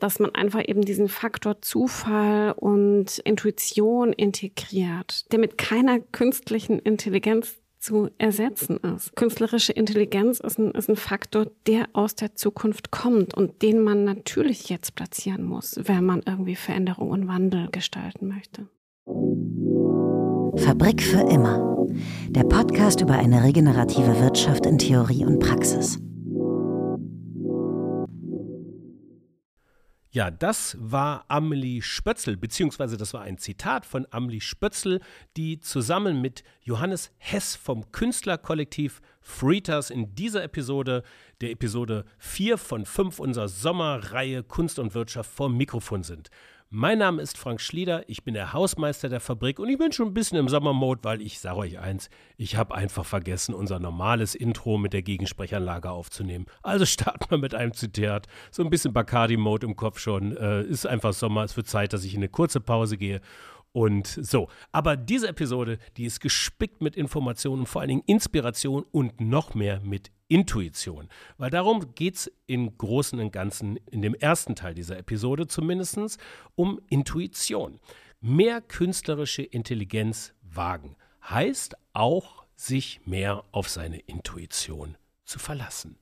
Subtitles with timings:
[0.00, 7.60] dass man einfach eben diesen Faktor Zufall und Intuition integriert, der mit keiner künstlichen Intelligenz
[7.80, 9.16] zu ersetzen ist.
[9.16, 14.04] Künstlerische Intelligenz ist ein, ist ein Faktor, der aus der Zukunft kommt und den man
[14.04, 18.68] natürlich jetzt platzieren muss, wenn man irgendwie Veränderung und Wandel gestalten möchte.
[20.62, 21.86] Fabrik für immer.
[22.28, 25.98] Der Podcast über eine regenerative Wirtschaft in Theorie und Praxis.
[30.12, 34.98] Ja, das war Amelie Spötzl, beziehungsweise das war ein Zitat von Amelie Spötzl,
[35.36, 41.04] die zusammen mit Johannes Hess vom Künstlerkollektiv Freeters in dieser Episode,
[41.40, 46.28] der Episode 4 von 5 unserer Sommerreihe Kunst und Wirtschaft vor Mikrofon sind.
[46.72, 50.06] Mein Name ist Frank Schlieder, ich bin der Hausmeister der Fabrik und ich bin schon
[50.06, 54.36] ein bisschen im Sommermode, weil ich sage euch eins, ich habe einfach vergessen, unser normales
[54.36, 56.46] Intro mit der Gegensprechanlage aufzunehmen.
[56.62, 60.36] Also starten wir mit einem Zitat, so ein bisschen Bacardi-Mode im Kopf schon.
[60.36, 63.20] Äh, ist einfach Sommer, es wird Zeit, dass ich in eine kurze Pause gehe.
[63.72, 69.20] Und so, aber diese Episode, die ist gespickt mit Informationen, vor allen Dingen Inspiration und
[69.20, 71.08] noch mehr mit Intuition.
[71.38, 76.18] Weil darum geht es im Großen und Ganzen in dem ersten Teil dieser Episode zumindest
[76.54, 77.80] um Intuition.
[78.20, 85.98] Mehr künstlerische Intelligenz wagen heißt auch, sich mehr auf seine Intuition zu verlassen.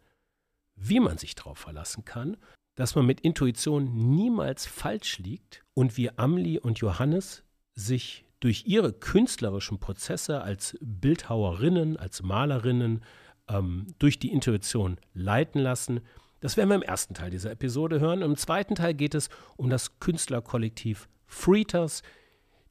[0.75, 2.37] Wie man sich darauf verlassen kann,
[2.75, 7.45] dass man mit Intuition niemals falsch liegt und wie Amli und Johannes
[7.79, 13.03] sich durch ihre künstlerischen Prozesse als Bildhauerinnen, als Malerinnen,
[13.49, 16.01] ähm, durch die Intuition leiten lassen.
[16.41, 18.23] Das werden wir im ersten Teil dieser Episode hören.
[18.23, 22.03] Im zweiten Teil geht es um das Künstlerkollektiv Freeters,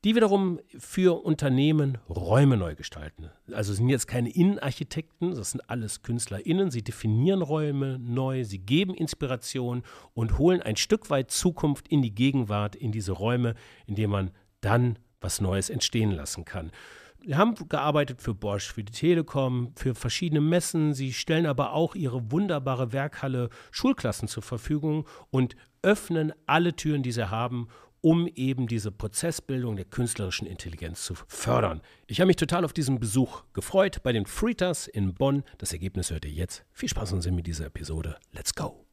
[0.04, 3.30] die wiederum für Unternehmen Räume neu gestalten.
[3.52, 6.72] Also sind jetzt keine Innenarchitekten, das sind alles KünstlerInnen.
[6.72, 9.84] Sie definieren Räume neu, sie geben Inspiration
[10.14, 13.56] und holen ein Stück weit Zukunft in die Gegenwart, in diese Räume,
[13.86, 16.72] in denen man dann was Neues entstehen lassen kann.
[17.20, 20.94] Wir haben gearbeitet für Bosch, für die Telekom, für verschiedene Messen.
[20.94, 27.12] Sie stellen aber auch ihre wunderbare Werkhalle Schulklassen zur Verfügung und öffnen alle Türen, die
[27.12, 27.68] sie haben,
[28.02, 31.82] um eben diese Prozessbildung der künstlerischen Intelligenz zu fördern.
[32.06, 35.44] Ich habe mich total auf diesen Besuch gefreut bei den Freeters in Bonn.
[35.58, 36.64] Das Ergebnis hört ihr jetzt.
[36.72, 38.18] Viel Spaß und Sinn mit dieser Episode.
[38.32, 38.86] Let's go!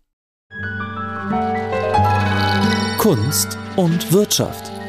[2.98, 4.83] Kunst und Wirtschaft.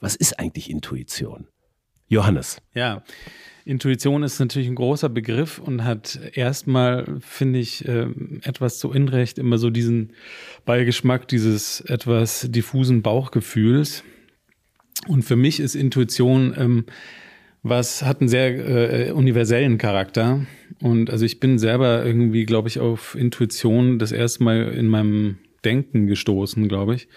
[0.00, 1.48] Was ist eigentlich Intuition?
[2.08, 2.62] Johannes.
[2.74, 3.02] Ja,
[3.64, 8.06] Intuition ist natürlich ein großer Begriff und hat erstmal, finde ich, äh,
[8.42, 10.14] etwas zu Unrecht immer so diesen
[10.64, 14.04] Beigeschmack dieses etwas diffusen Bauchgefühls.
[15.06, 16.84] Und für mich ist Intuition ähm,
[17.62, 20.46] was hat einen sehr äh, universellen Charakter.
[20.80, 25.38] Und also ich bin selber irgendwie, glaube ich, auf Intuition das erste Mal in meinem
[25.64, 27.08] Denken gestoßen, glaube ich.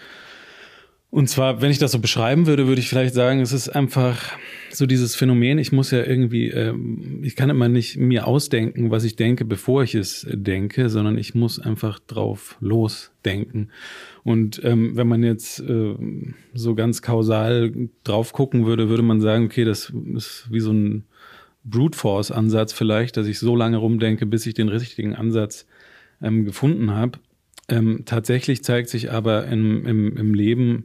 [1.12, 4.32] Und zwar, wenn ich das so beschreiben würde, würde ich vielleicht sagen, es ist einfach
[4.70, 6.72] so dieses Phänomen, ich muss ja irgendwie, äh,
[7.20, 11.34] ich kann immer nicht mir ausdenken, was ich denke, bevor ich es denke, sondern ich
[11.34, 13.70] muss einfach drauf losdenken.
[14.24, 15.94] Und ähm, wenn man jetzt äh,
[16.54, 21.04] so ganz kausal drauf gucken würde, würde man sagen, okay, das ist wie so ein
[21.62, 25.66] Brute Force Ansatz vielleicht, dass ich so lange rumdenke, bis ich den richtigen Ansatz
[26.22, 27.18] ähm, gefunden habe.
[27.72, 30.84] Ähm, tatsächlich zeigt sich aber im, im, im Leben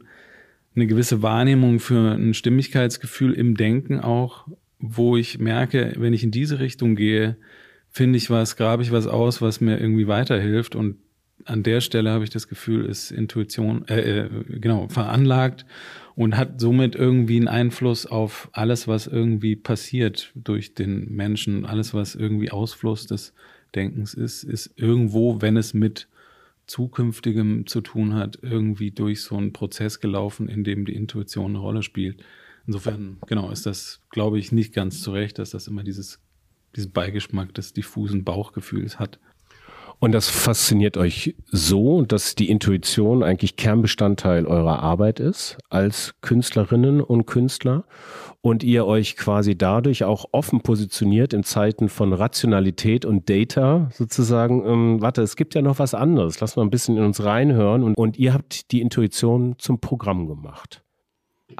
[0.74, 6.30] eine gewisse Wahrnehmung für ein Stimmigkeitsgefühl im Denken auch, wo ich merke, wenn ich in
[6.30, 7.36] diese Richtung gehe,
[7.90, 10.76] finde ich was, grabe ich was aus, was mir irgendwie weiterhilft.
[10.76, 10.96] Und
[11.44, 15.66] an der Stelle habe ich das Gefühl, ist Intuition, äh, äh, genau, veranlagt
[16.14, 21.66] und hat somit irgendwie einen Einfluss auf alles, was irgendwie passiert durch den Menschen.
[21.66, 23.34] Alles, was irgendwie Ausfluss des
[23.74, 26.08] Denkens ist, ist irgendwo, wenn es mit
[26.68, 31.58] Zukünftigem zu tun hat, irgendwie durch so einen Prozess gelaufen, in dem die Intuition eine
[31.58, 32.22] Rolle spielt.
[32.66, 36.20] Insofern, genau, ist das, glaube ich, nicht ganz zu Recht, dass das immer dieses,
[36.76, 39.18] diesen Beigeschmack des diffusen Bauchgefühls hat.
[40.00, 47.00] Und das fasziniert euch so, dass die Intuition eigentlich Kernbestandteil eurer Arbeit ist als Künstlerinnen
[47.00, 47.84] und Künstler
[48.40, 54.64] und ihr euch quasi dadurch auch offen positioniert in Zeiten von Rationalität und Data sozusagen.
[54.64, 56.38] Ähm, warte, es gibt ja noch was anderes.
[56.38, 60.28] Lass mal ein bisschen in uns reinhören und, und ihr habt die Intuition zum Programm
[60.28, 60.84] gemacht.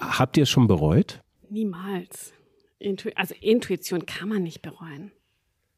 [0.00, 1.20] Habt ihr es schon bereut?
[1.50, 2.32] Niemals.
[2.78, 5.10] Intu also Intuition kann man nicht bereuen.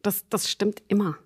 [0.02, 1.16] Das, das stimmt immer.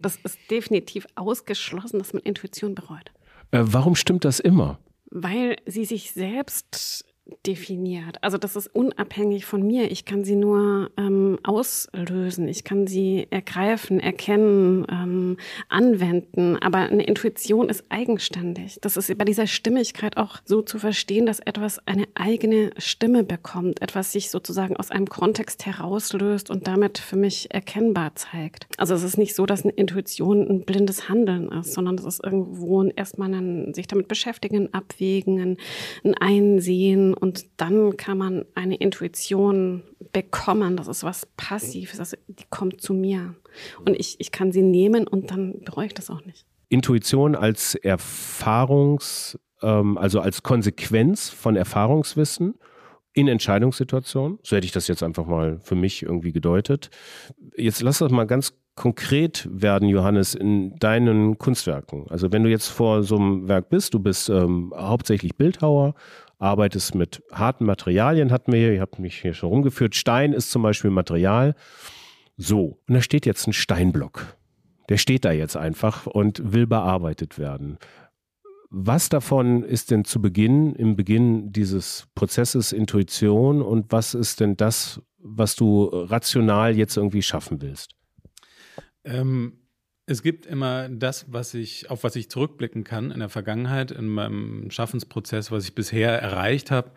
[0.00, 3.12] Das ist definitiv ausgeschlossen, dass man Intuition bereut.
[3.50, 4.78] Äh, warum stimmt das immer?
[5.10, 7.04] Weil sie sich selbst
[7.46, 8.22] definiert.
[8.22, 9.90] Also das ist unabhängig von mir.
[9.90, 12.48] Ich kann sie nur ähm, auslösen.
[12.48, 15.36] Ich kann sie ergreifen, erkennen, ähm,
[15.68, 16.56] anwenden.
[16.56, 18.78] Aber eine Intuition ist eigenständig.
[18.80, 23.82] Das ist bei dieser Stimmigkeit auch so zu verstehen, dass etwas eine eigene Stimme bekommt,
[23.82, 28.66] etwas sich sozusagen aus einem Kontext herauslöst und damit für mich erkennbar zeigt.
[28.78, 32.24] Also es ist nicht so, dass eine Intuition ein blindes Handeln ist, sondern es ist
[32.24, 35.56] irgendwo erstmal ein sich damit beschäftigen, abwägen, ein,
[36.04, 39.82] ein Einsehen und dann kann man eine Intuition
[40.12, 40.76] bekommen.
[40.76, 43.34] Das ist was Passives, also die kommt zu mir.
[43.84, 46.46] Und ich, ich kann sie nehmen und dann bereue ich das auch nicht.
[46.68, 52.54] Intuition als Erfahrungs, ähm, also als Konsequenz von Erfahrungswissen
[53.12, 54.38] in Entscheidungssituationen.
[54.42, 56.90] So hätte ich das jetzt einfach mal für mich irgendwie gedeutet.
[57.56, 62.06] Jetzt lass das mal ganz konkret werden, Johannes, in deinen Kunstwerken.
[62.10, 65.94] Also wenn du jetzt vor so einem Werk bist, du bist ähm, hauptsächlich Bildhauer
[66.38, 69.94] arbeitest mit harten Materialien, hatten wir hier, ihr habt mich hier schon rumgeführt.
[69.94, 71.54] Stein ist zum Beispiel Material.
[72.36, 74.36] So, und da steht jetzt ein Steinblock.
[74.88, 77.78] Der steht da jetzt einfach und will bearbeitet werden.
[78.70, 84.56] Was davon ist denn zu Beginn, im Beginn dieses Prozesses Intuition und was ist denn
[84.56, 87.94] das, was du rational jetzt irgendwie schaffen willst?
[89.04, 89.58] Ähm,
[90.10, 94.08] es gibt immer das, was ich, auf was ich zurückblicken kann in der Vergangenheit, in
[94.08, 96.92] meinem Schaffensprozess, was ich bisher erreicht habe,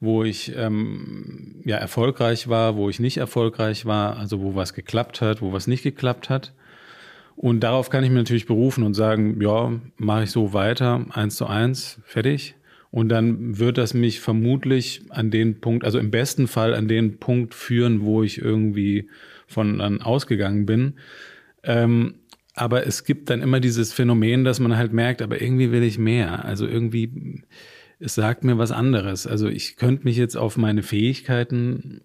[0.00, 5.20] wo ich ähm, ja erfolgreich war, wo ich nicht erfolgreich war, also wo was geklappt
[5.20, 6.54] hat, wo was nicht geklappt hat.
[7.36, 11.36] Und darauf kann ich mir natürlich berufen und sagen, ja, mache ich so weiter, eins
[11.36, 12.56] zu eins, fertig.
[12.90, 17.18] Und dann wird das mich vermutlich an den Punkt, also im besten Fall an den
[17.18, 19.08] Punkt führen, wo ich irgendwie
[19.46, 20.94] von dann ausgegangen bin.
[21.62, 22.14] Ähm,
[22.56, 25.98] aber es gibt dann immer dieses Phänomen, dass man halt merkt, aber irgendwie will ich
[25.98, 26.44] mehr.
[26.46, 27.42] Also irgendwie,
[28.00, 29.26] es sagt mir was anderes.
[29.26, 32.00] Also ich könnte mich jetzt auf meine Fähigkeiten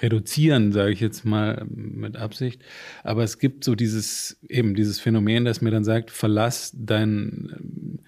[0.00, 2.62] reduzieren, sage ich jetzt mal mit Absicht.
[3.04, 8.00] Aber es gibt so dieses, eben dieses Phänomen, das mir dann sagt, verlass dein,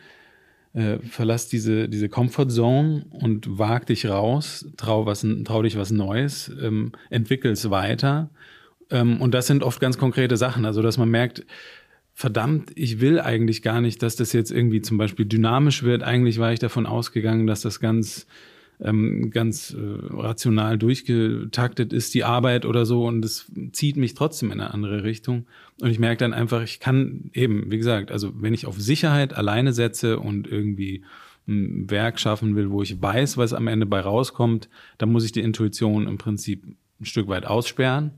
[0.72, 6.50] äh, verlass diese, diese Comfortzone und wag dich raus, trau, was, trau dich was Neues,
[6.60, 8.30] ähm, entwickel's weiter.
[8.90, 10.64] Ähm, und das sind oft ganz konkrete Sachen.
[10.64, 11.44] Also, dass man merkt,
[12.14, 16.02] verdammt, ich will eigentlich gar nicht, dass das jetzt irgendwie zum Beispiel dynamisch wird.
[16.02, 18.26] Eigentlich war ich davon ausgegangen, dass das ganz
[18.80, 24.50] ähm, ganz äh, rational durchgetaktet ist, die Arbeit oder so, und es zieht mich trotzdem
[24.50, 25.46] in eine andere Richtung.
[25.80, 29.32] Und ich merke dann einfach, ich kann eben, wie gesagt, also wenn ich auf Sicherheit
[29.32, 31.04] alleine setze und irgendwie
[31.46, 34.68] ein Werk schaffen will, wo ich weiß, was am Ende bei rauskommt,
[34.98, 36.64] dann muss ich die Intuition im Prinzip
[37.00, 38.12] ein Stück weit aussperren.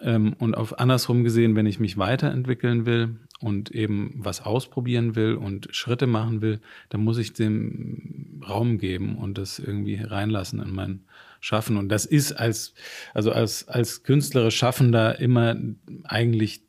[0.00, 5.34] Ähm, und auf andersrum gesehen, wenn ich mich weiterentwickeln will und eben was ausprobieren will
[5.34, 10.72] und Schritte machen will, dann muss ich dem Raum geben und das irgendwie reinlassen in
[10.72, 11.00] mein
[11.40, 11.76] Schaffen.
[11.76, 12.74] Und das ist als,
[13.14, 15.56] also als, als künstlerisch Schaffender immer
[16.04, 16.62] eigentlich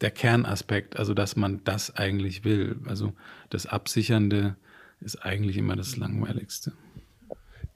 [0.00, 2.76] der Kernaspekt, also dass man das eigentlich will.
[2.86, 3.14] Also
[3.50, 4.56] das Absichernde
[5.00, 6.72] ist eigentlich immer das Langweiligste.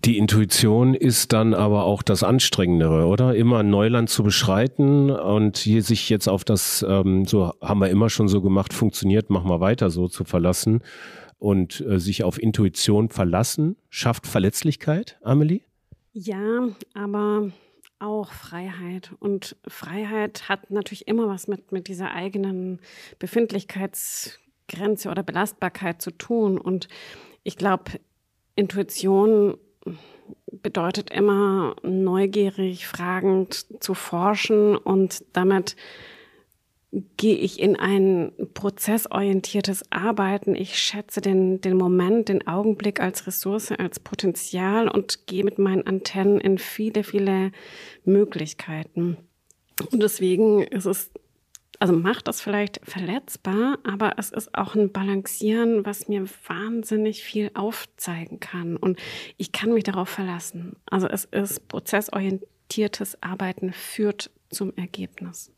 [0.04, 3.36] Die Intuition ist dann aber auch das Anstrengendere, oder?
[3.36, 8.10] Immer Neuland zu beschreiten und hier sich jetzt auf das, ähm, so haben wir immer
[8.10, 10.82] schon so gemacht, funktioniert, machen wir weiter so zu verlassen
[11.38, 15.60] und äh, sich auf Intuition verlassen, schafft Verletzlichkeit, Amelie?
[16.12, 17.52] Ja, aber
[18.00, 19.12] auch Freiheit.
[19.20, 22.80] Und Freiheit hat natürlich immer was mit, mit dieser eigenen
[23.20, 26.58] Befindlichkeitsgrenze oder Belastbarkeit zu tun.
[26.58, 26.88] Und
[27.44, 27.92] ich glaube,
[28.56, 29.58] Intuition
[30.50, 35.76] bedeutet immer neugierig, fragend zu forschen und damit
[37.16, 40.54] gehe ich in ein prozessorientiertes Arbeiten.
[40.54, 45.86] Ich schätze den, den Moment, den Augenblick als Ressource, als Potenzial und gehe mit meinen
[45.86, 47.50] Antennen in viele, viele
[48.04, 49.16] Möglichkeiten.
[49.90, 51.10] Und deswegen ist es
[51.82, 57.50] also macht das vielleicht verletzbar, aber es ist auch ein Balancieren, was mir wahnsinnig viel
[57.54, 58.76] aufzeigen kann.
[58.76, 59.00] Und
[59.36, 60.76] ich kann mich darauf verlassen.
[60.86, 65.50] Also es ist prozessorientiertes Arbeiten führt zum Ergebnis.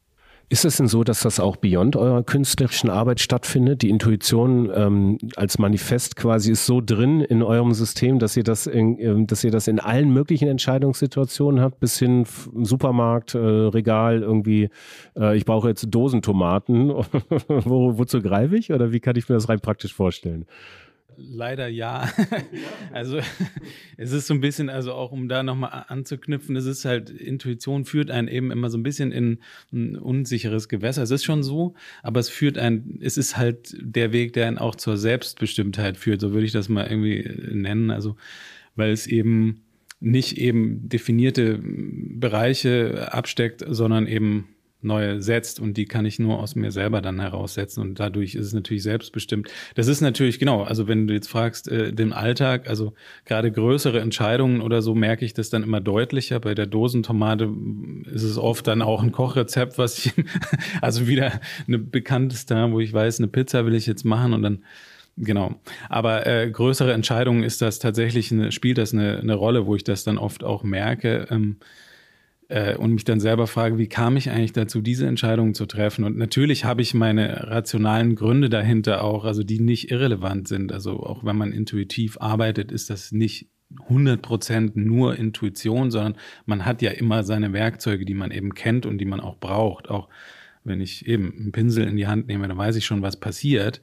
[0.50, 3.82] Ist es denn so, dass das auch beyond eurer künstlerischen Arbeit stattfindet?
[3.82, 8.66] Die Intuition ähm, als Manifest quasi ist so drin in eurem System, dass ihr das
[8.66, 12.26] in, äh, dass ihr das in allen möglichen Entscheidungssituationen habt, bis hin
[12.62, 14.68] Supermarkt, äh, Regal, irgendwie,
[15.16, 16.90] äh, ich brauche jetzt Dosentomaten.
[17.48, 18.72] Wo, wozu greife ich?
[18.72, 20.46] Oder wie kann ich mir das rein praktisch vorstellen?
[21.16, 22.08] Leider ja.
[22.92, 23.20] also
[23.96, 27.84] es ist so ein bisschen, also auch um da nochmal anzuknüpfen, es ist halt, Intuition
[27.84, 29.38] führt einen eben immer so ein bisschen in
[29.72, 31.02] ein unsicheres Gewässer.
[31.02, 34.58] Es ist schon so, aber es führt einen, es ist halt der Weg, der einen
[34.58, 37.90] auch zur Selbstbestimmtheit führt, so würde ich das mal irgendwie nennen.
[37.90, 38.16] Also
[38.76, 39.62] weil es eben
[40.00, 44.53] nicht eben definierte Bereiche absteckt, sondern eben
[44.84, 48.46] neue setzt und die kann ich nur aus mir selber dann heraussetzen und dadurch ist
[48.46, 49.50] es natürlich selbstbestimmt.
[49.74, 54.00] Das ist natürlich genau, also wenn du jetzt fragst, äh, den Alltag, also gerade größere
[54.00, 56.40] Entscheidungen oder so merke ich das dann immer deutlicher.
[56.40, 57.50] Bei der Dosentomate
[58.12, 60.12] ist es oft dann auch ein Kochrezept, was ich,
[60.80, 64.42] also wieder eine bekanntes da, wo ich weiß, eine Pizza will ich jetzt machen und
[64.42, 64.64] dann
[65.16, 65.54] Genau.
[65.88, 69.84] Aber äh, größere Entscheidungen ist das tatsächlich eine, spielt das eine, eine Rolle, wo ich
[69.84, 71.56] das dann oft auch merke ähm,
[72.48, 76.04] äh, und mich dann selber frage, wie kam ich eigentlich dazu, diese Entscheidungen zu treffen?
[76.04, 80.72] Und natürlich habe ich meine rationalen Gründe dahinter auch, also die nicht irrelevant sind.
[80.72, 83.48] Also auch wenn man intuitiv arbeitet, ist das nicht
[83.88, 88.98] 100% nur Intuition, sondern man hat ja immer seine Werkzeuge, die man eben kennt und
[88.98, 89.88] die man auch braucht.
[89.88, 90.08] Auch
[90.64, 93.80] wenn ich eben einen Pinsel in die Hand nehme, dann weiß ich schon, was passiert.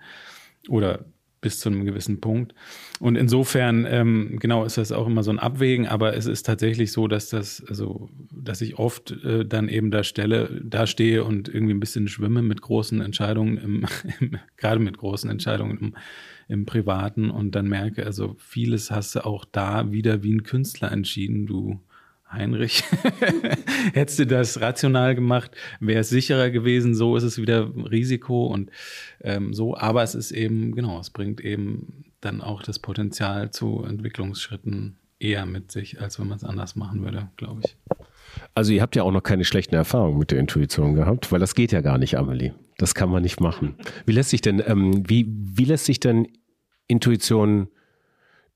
[0.69, 1.05] Oder
[1.41, 2.53] bis zu einem gewissen Punkt.
[2.99, 6.91] Und insofern, ähm, genau, ist das auch immer so ein Abwägen, aber es ist tatsächlich
[6.91, 11.49] so, dass das, also, dass ich oft äh, dann eben da stelle, da stehe und
[11.49, 13.85] irgendwie ein bisschen schwimme mit großen Entscheidungen, im,
[14.19, 15.95] im, gerade mit großen Entscheidungen im,
[16.47, 20.91] im Privaten und dann merke, also vieles hast du auch da wieder wie ein Künstler
[20.91, 21.47] entschieden.
[21.47, 21.79] Du
[22.31, 22.83] Heinrich,
[23.93, 26.95] hättest du das rational gemacht, wäre es sicherer gewesen.
[26.95, 28.71] So ist es wieder Risiko und
[29.21, 29.75] ähm, so.
[29.75, 35.45] Aber es ist eben, genau, es bringt eben dann auch das Potenzial zu Entwicklungsschritten eher
[35.45, 37.75] mit sich, als wenn man es anders machen würde, glaube ich.
[38.55, 41.55] Also ihr habt ja auch noch keine schlechten Erfahrungen mit der Intuition gehabt, weil das
[41.55, 42.53] geht ja gar nicht, Amelie.
[42.77, 43.75] Das kann man nicht machen.
[44.05, 46.27] Wie lässt sich denn, ähm, wie, wie lässt sich denn
[46.87, 47.67] Intuition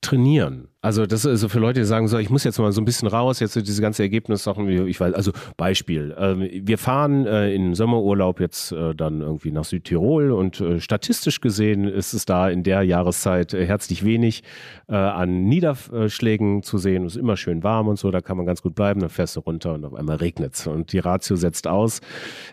[0.05, 0.67] trainieren?
[0.81, 2.85] Also das ist also für Leute, die sagen so, ich muss jetzt mal so ein
[2.85, 7.74] bisschen raus, jetzt diese ganze Ergebnissachen, ich weiß, also Beispiel, äh, wir fahren äh, in
[7.74, 12.62] Sommerurlaub jetzt äh, dann irgendwie nach Südtirol und äh, statistisch gesehen ist es da in
[12.62, 14.43] der Jahreszeit äh, herzlich wenig
[14.88, 18.62] an Niederschlägen zu sehen, es ist immer schön warm und so, da kann man ganz
[18.62, 21.65] gut bleiben, dann fährst du runter und auf einmal regnet es und die Ratio setzt
[21.65, 22.01] aus.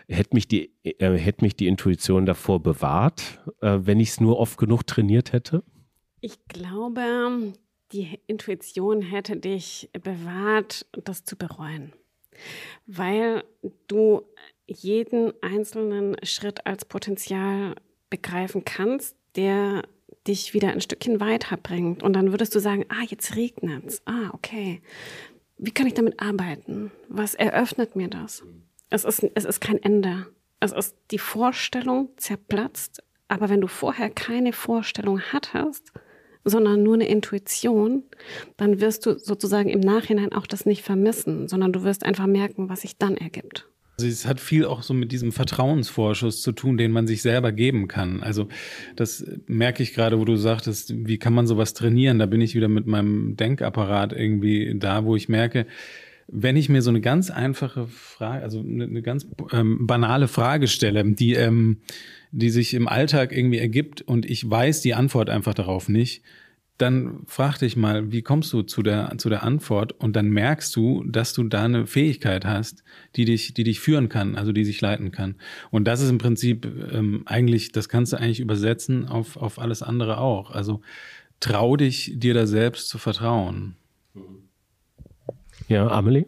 [0.07, 4.87] Hätte mich die, hätte mich die Intuition davor bewahrt, wenn ich es nur oft genug
[4.87, 5.61] trainiert hätte?
[6.25, 7.51] Ich glaube,
[7.91, 11.91] die Intuition hätte dich bewahrt, das zu bereuen,
[12.85, 13.43] weil
[13.89, 14.21] du
[14.65, 17.75] jeden einzelnen Schritt als Potenzial
[18.09, 19.83] begreifen kannst, der
[20.25, 22.01] dich wieder ein Stückchen weiterbringt.
[22.01, 24.01] Und dann würdest du sagen, ah, jetzt regnet es.
[24.05, 24.81] Ah, okay.
[25.57, 26.89] Wie kann ich damit arbeiten?
[27.09, 28.43] Was eröffnet mir das?
[28.89, 30.27] Es ist, es ist kein Ende.
[30.61, 33.03] Es ist die Vorstellung zerplatzt.
[33.27, 35.91] Aber wenn du vorher keine Vorstellung hattest,
[36.43, 38.03] sondern nur eine Intuition,
[38.57, 42.69] dann wirst du sozusagen im Nachhinein auch das nicht vermissen, sondern du wirst einfach merken,
[42.69, 43.67] was sich dann ergibt.
[43.97, 47.51] Also es hat viel auch so mit diesem Vertrauensvorschuss zu tun, den man sich selber
[47.51, 48.23] geben kann.
[48.23, 48.47] Also
[48.95, 52.17] das merke ich gerade, wo du sagtest, wie kann man sowas trainieren?
[52.17, 55.67] Da bin ich wieder mit meinem Denkapparat irgendwie da, wo ich merke,
[56.27, 61.03] wenn ich mir so eine ganz einfache Frage, also eine, ganz ähm, banale Frage stelle,
[61.05, 61.81] die ähm,
[62.33, 66.23] die sich im Alltag irgendwie ergibt und ich weiß die Antwort einfach darauf nicht,
[66.79, 70.75] dann frag dich mal, wie kommst du zu der, zu der Antwort und dann merkst
[70.75, 72.83] du, dass du da eine Fähigkeit hast,
[73.15, 75.35] die dich, die dich führen kann, also die sich leiten kann.
[75.69, 79.83] Und das ist im Prinzip ähm, eigentlich, das kannst du eigentlich übersetzen auf, auf alles
[79.83, 80.49] andere auch.
[80.49, 80.81] Also
[81.39, 83.75] trau dich, dir da selbst zu vertrauen.
[85.67, 86.25] Ja, Amelie?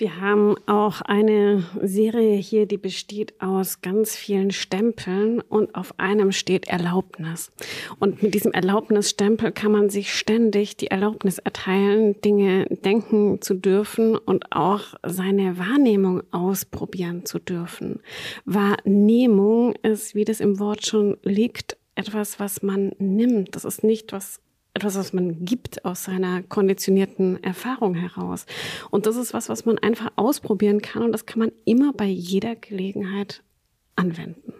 [0.00, 6.32] Wir haben auch eine Serie hier, die besteht aus ganz vielen Stempeln und auf einem
[6.32, 7.52] steht Erlaubnis.
[7.98, 14.16] Und mit diesem Erlaubnisstempel kann man sich ständig die Erlaubnis erteilen, Dinge denken zu dürfen
[14.16, 18.00] und auch seine Wahrnehmung ausprobieren zu dürfen.
[18.46, 23.54] Wahrnehmung ist, wie das im Wort schon liegt, etwas, was man nimmt.
[23.54, 24.40] Das ist nicht was
[24.74, 28.46] etwas, was man gibt aus seiner konditionierten Erfahrung heraus.
[28.90, 32.06] Und das ist was, was man einfach ausprobieren kann und das kann man immer bei
[32.06, 33.42] jeder Gelegenheit
[33.96, 34.52] anwenden.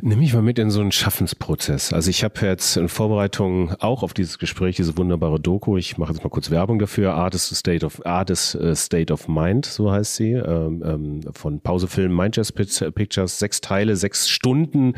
[0.00, 1.92] Nimm mich mal mit in so einen Schaffensprozess.
[1.92, 5.76] Also ich habe jetzt in Vorbereitung auch auf dieses Gespräch diese wunderbare Doku.
[5.76, 7.14] Ich mache jetzt mal kurz Werbung dafür.
[7.14, 11.60] Art is State of Art is State of Mind, so heißt sie, ähm, ähm, von
[11.60, 13.38] Pausefilm Mindjazz Pictures.
[13.38, 14.94] Sechs Teile, sechs Stunden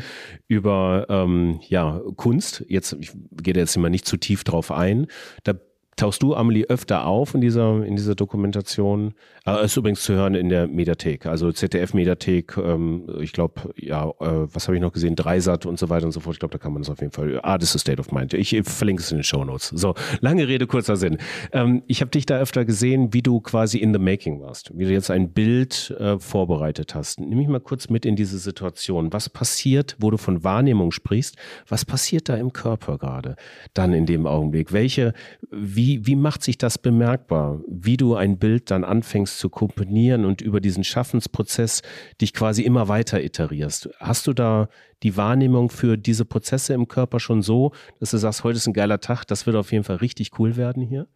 [0.47, 2.63] über ähm, ja Kunst.
[2.67, 3.11] Jetzt ich
[3.41, 5.07] gehe da jetzt immer nicht zu tief drauf ein.
[5.43, 5.53] Da
[5.95, 9.13] Tauchst du, Amelie, öfter auf in dieser, in dieser Dokumentation?
[9.45, 14.47] Äh, ist übrigens zu hören in der Mediathek, also ZDF-Mediathek, ähm, ich glaube, ja, äh,
[14.53, 15.15] was habe ich noch gesehen?
[15.15, 16.35] Dreisat und so weiter und so fort.
[16.35, 17.39] Ich glaube, da kann man das auf jeden Fall.
[17.43, 18.33] Ah, das ist State of Mind.
[18.33, 19.69] Ich verlinke es in den Show Notes.
[19.69, 21.17] So, lange Rede, kurzer Sinn.
[21.51, 24.85] Ähm, ich habe dich da öfter gesehen, wie du quasi in the making warst, wie
[24.85, 27.19] du jetzt ein Bild äh, vorbereitet hast.
[27.19, 29.11] Nimm mich mal kurz mit in diese Situation.
[29.11, 31.35] Was passiert, wo du von Wahrnehmung sprichst?
[31.67, 33.35] Was passiert da im Körper gerade?
[33.73, 34.71] Dann in dem Augenblick?
[34.71, 35.13] Welche,
[35.51, 40.23] wie wie, wie macht sich das bemerkbar, wie du ein Bild dann anfängst zu komponieren
[40.23, 41.81] und über diesen Schaffensprozess
[42.21, 43.89] dich quasi immer weiter iterierst?
[43.99, 44.69] Hast du da
[45.03, 48.73] die Wahrnehmung für diese Prozesse im Körper schon so, dass du sagst, heute ist ein
[48.73, 51.09] geiler Tag, das wird auf jeden Fall richtig cool werden hier?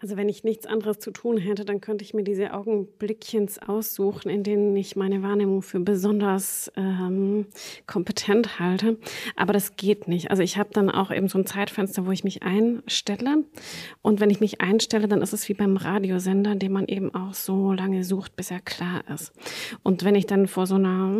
[0.00, 4.28] Also wenn ich nichts anderes zu tun hätte, dann könnte ich mir diese Augenblickchens aussuchen,
[4.28, 7.46] in denen ich meine Wahrnehmung für besonders ähm,
[7.88, 8.96] kompetent halte.
[9.34, 10.30] Aber das geht nicht.
[10.30, 13.42] Also ich habe dann auch eben so ein Zeitfenster, wo ich mich einstelle.
[14.00, 17.34] Und wenn ich mich einstelle, dann ist es wie beim Radiosender, den man eben auch
[17.34, 19.32] so lange sucht, bis er klar ist.
[19.82, 21.12] Und wenn ich dann vor so einer,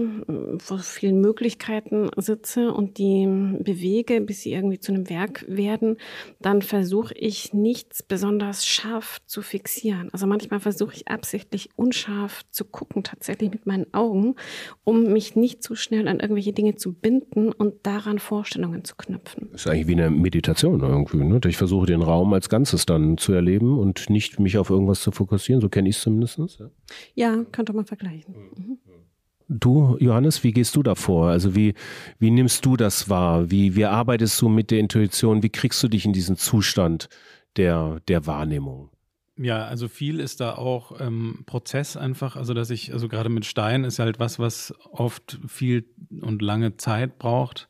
[0.58, 3.26] vor vielen Möglichkeiten sitze und die
[3.58, 5.96] bewege, bis sie irgendwie zu einem Werk werden,
[6.38, 10.10] dann versuche ich nichts besonders scharf zu fixieren.
[10.12, 14.36] Also manchmal versuche ich absichtlich unscharf zu gucken, tatsächlich mit meinen Augen,
[14.84, 19.48] um mich nicht zu schnell an irgendwelche Dinge zu binden und daran Vorstellungen zu knüpfen.
[19.52, 21.24] Das ist eigentlich wie eine Meditation irgendwie.
[21.24, 21.40] Ne?
[21.46, 25.10] Ich versuche den Raum als Ganzes dann zu erleben und nicht mich auf irgendwas zu
[25.10, 25.60] fokussieren.
[25.60, 26.38] So kenne ich es zumindest.
[26.38, 26.70] Ja.
[27.14, 28.34] ja, könnte man vergleichen.
[28.56, 28.78] Mhm.
[29.50, 31.28] Du, Johannes, wie gehst du da vor?
[31.28, 31.72] Also wie,
[32.18, 33.50] wie nimmst du das wahr?
[33.50, 35.42] Wie, wie arbeitest du mit der Intuition?
[35.42, 37.08] Wie kriegst du dich in diesen Zustand?
[37.56, 38.90] Der, der Wahrnehmung.
[39.40, 43.44] Ja, also viel ist da auch ähm, Prozess einfach, also dass ich, also gerade mit
[43.44, 45.84] Stein ist halt was, was oft viel
[46.20, 47.68] und lange Zeit braucht.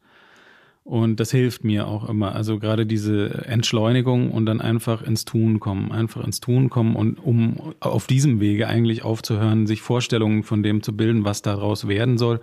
[0.88, 2.34] Und das hilft mir auch immer.
[2.34, 7.18] Also gerade diese Entschleunigung und dann einfach ins Tun kommen, einfach ins Tun kommen und
[7.18, 12.16] um auf diesem Wege eigentlich aufzuhören, sich Vorstellungen von dem zu bilden, was daraus werden
[12.16, 12.40] soll.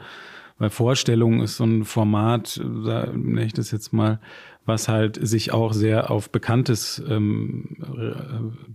[0.58, 4.20] Weil Vorstellung ist so ein Format, nenne ich das jetzt mal,
[4.66, 7.76] was halt sich auch sehr auf Bekanntes ähm,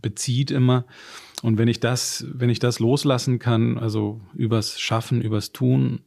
[0.00, 0.84] bezieht immer.
[1.42, 6.00] Und wenn ich das, wenn ich das loslassen kann, also übers Schaffen, übers Tun,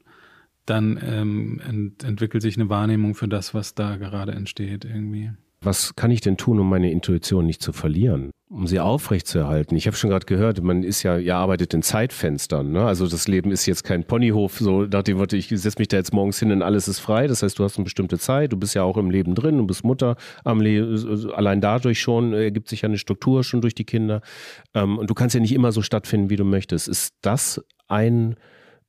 [0.65, 5.31] dann ähm, ent entwickelt sich eine Wahrnehmung für das, was da gerade entsteht irgendwie.
[5.63, 8.31] Was kann ich denn tun, um meine Intuition nicht zu verlieren?
[8.53, 9.75] um sie aufrechtzuerhalten.
[9.75, 12.71] Ich habe schon gerade gehört, man ist ja, ihr arbeitet in Zeitfenstern.
[12.71, 12.85] Ne?
[12.85, 15.97] Also das Leben ist jetzt kein Ponyhof, so nach dem Wort, ich setze mich da
[15.97, 17.25] jetzt morgens hin und alles ist frei.
[17.25, 19.65] Das heißt, du hast eine bestimmte Zeit, du bist ja auch im Leben drin, du
[19.65, 24.21] bist Mutter, allein dadurch schon ergibt sich ja eine Struktur schon durch die Kinder.
[24.75, 26.87] Ähm, und du kannst ja nicht immer so stattfinden, wie du möchtest.
[26.87, 28.35] Ist das ein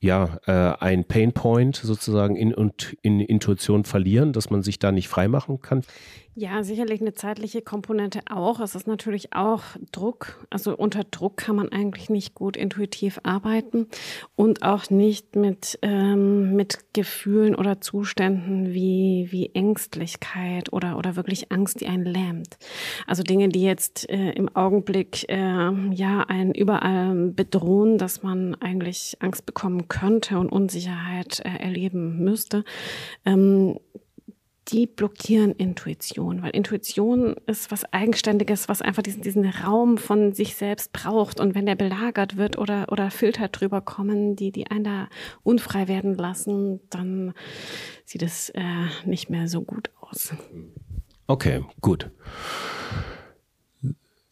[0.01, 5.09] ja, äh, ein Painpoint sozusagen in, und in Intuition verlieren, dass man sich da nicht
[5.09, 5.81] freimachen kann?
[6.37, 8.59] Ja, sicherlich eine zeitliche Komponente auch.
[8.59, 10.45] Es ist natürlich auch Druck.
[10.51, 13.87] Also unter Druck kann man eigentlich nicht gut intuitiv arbeiten
[14.35, 21.53] und auch nicht mit, ähm, mit Gefühlen oder Zuständen wie, wie Ängstlichkeit oder, oder wirklich
[21.53, 22.59] Angst, die einen lähmt.
[23.07, 29.19] Also Dinge, die jetzt äh, im Augenblick äh, ja einen überall bedrohen, dass man eigentlich
[29.21, 32.65] Angst bekommen könnte und Unsicherheit äh, erleben müsste.
[33.25, 33.79] Ähm,
[34.69, 40.57] die blockieren Intuition, weil Intuition ist was Eigenständiges, was einfach diesen, diesen Raum von sich
[40.57, 41.39] selbst braucht.
[41.39, 45.09] Und wenn der belagert wird oder, oder Filter drüber kommen, die, die einen da
[45.43, 47.35] unfrei werden lassen, dann
[48.05, 50.33] sieht es äh, nicht mehr so gut aus.
[51.27, 52.11] Okay, gut.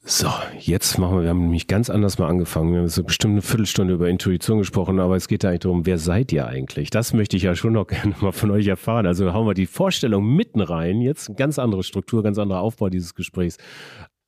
[0.04, 2.72] So, jetzt machen wir, wir haben nämlich ganz anders mal angefangen.
[2.72, 5.86] Wir haben so bestimmt eine Viertelstunde über Intuition gesprochen, aber es geht ja eigentlich darum,
[5.86, 6.90] wer seid ihr eigentlich?
[6.90, 9.06] Das möchte ich ja schon noch gerne mal von euch erfahren.
[9.06, 11.00] Also hauen wir die Vorstellung mitten rein.
[11.00, 13.58] Jetzt ganz andere Struktur, ganz anderer Aufbau dieses Gesprächs.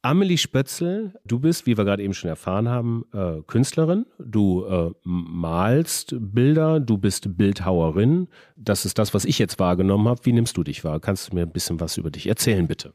[0.01, 4.07] Amelie Spötzel, du bist, wie wir gerade eben schon erfahren haben, äh, Künstlerin.
[4.19, 8.29] Du äh, malst Bilder, du bist Bildhauerin.
[8.55, 10.21] Das ist das, was ich jetzt wahrgenommen habe.
[10.25, 11.01] Wie nimmst du dich wahr?
[11.01, 12.93] Kannst du mir ein bisschen was über dich erzählen, bitte?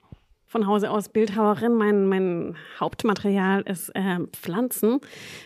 [0.49, 1.75] Von Hause aus Bildhauerin.
[1.75, 4.99] Mein, mein Hauptmaterial ist äh, Pflanzen,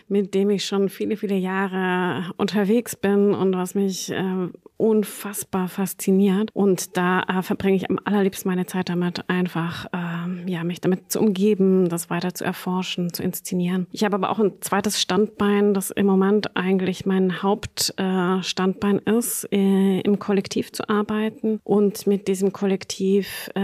[0.08, 6.50] mit dem ich schon viele, viele Jahre unterwegs bin und was mich äh, unfassbar fasziniert.
[6.52, 11.12] Und da äh, verbringe ich am allerliebsten meine Zeit damit, einfach äh, ja, mich damit
[11.12, 13.86] zu umgeben, das weiter zu erforschen, zu inszenieren.
[13.92, 19.48] Ich habe aber auch ein zweites Standbein, das im Moment eigentlich mein Hauptstandbein äh, ist,
[19.52, 23.60] äh, im Kollektiv zu arbeiten und mit diesem Kollektiv äh,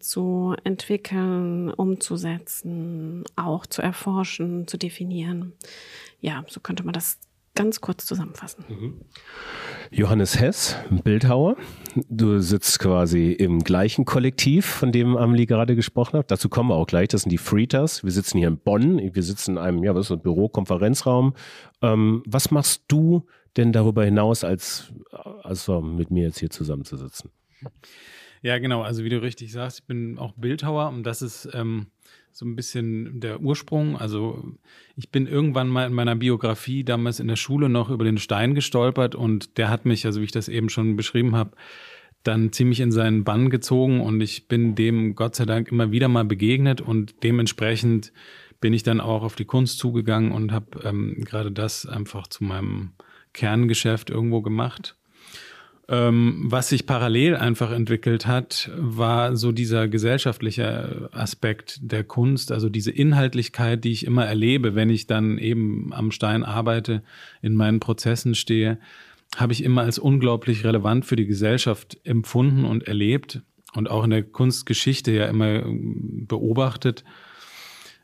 [0.00, 5.52] Zu entwickeln, umzusetzen, auch zu erforschen, zu definieren.
[6.20, 7.18] Ja, so könnte man das
[7.54, 8.64] ganz kurz zusammenfassen.
[8.68, 9.00] Mhm.
[9.90, 11.56] Johannes Hess, Bildhauer.
[12.08, 16.30] Du sitzt quasi im gleichen Kollektiv, von dem Amelie gerade gesprochen hat.
[16.30, 17.08] Dazu kommen wir auch gleich.
[17.08, 18.02] Das sind die Freeters.
[18.02, 19.14] Wir sitzen hier in Bonn.
[19.14, 21.34] Wir sitzen in einem, ja, was ist ein Büro, Konferenzraum.
[21.82, 23.26] Ähm, was machst du
[23.58, 24.92] denn darüber hinaus, als,
[25.42, 27.30] als mit mir jetzt hier zusammenzusitzen?
[28.42, 28.82] Ja, genau.
[28.82, 31.86] Also wie du richtig sagst, ich bin auch Bildhauer und das ist ähm,
[32.32, 33.96] so ein bisschen der Ursprung.
[33.96, 34.56] Also
[34.96, 38.54] ich bin irgendwann mal in meiner Biografie damals in der Schule noch über den Stein
[38.54, 41.52] gestolpert und der hat mich, also wie ich das eben schon beschrieben habe,
[42.24, 46.08] dann ziemlich in seinen Bann gezogen und ich bin dem Gott sei Dank immer wieder
[46.08, 48.12] mal begegnet und dementsprechend
[48.60, 52.44] bin ich dann auch auf die Kunst zugegangen und habe ähm, gerade das einfach zu
[52.44, 52.92] meinem
[53.32, 54.96] Kerngeschäft irgendwo gemacht.
[55.88, 62.68] Ähm, was sich parallel einfach entwickelt hat, war so dieser gesellschaftliche Aspekt der Kunst, also
[62.68, 67.02] diese Inhaltlichkeit, die ich immer erlebe, wenn ich dann eben am Stein arbeite,
[67.42, 68.78] in meinen Prozessen stehe,
[69.36, 73.42] habe ich immer als unglaublich relevant für die Gesellschaft empfunden und erlebt
[73.74, 77.02] und auch in der Kunstgeschichte ja immer beobachtet.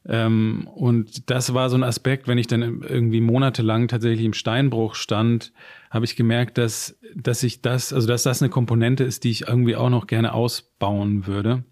[0.08, 4.94] Ähm, und das war so ein Aspekt, wenn ich dann irgendwie monatelang tatsächlich im Steinbruch
[4.94, 5.52] stand,
[5.90, 9.48] habe ich gemerkt, dass, dass ich das, also dass das eine Komponente ist, die ich
[9.48, 11.64] irgendwie auch noch gerne ausbauen würde.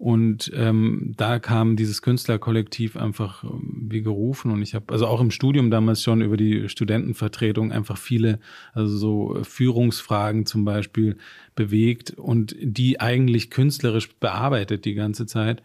[0.00, 4.50] Und ähm, da kam dieses Künstlerkollektiv einfach ähm, wie gerufen.
[4.50, 8.40] Und ich habe also auch im Studium damals schon über die Studentenvertretung einfach viele,
[8.72, 11.18] also so Führungsfragen zum Beispiel
[11.54, 15.62] bewegt und die eigentlich künstlerisch bearbeitet die ganze Zeit.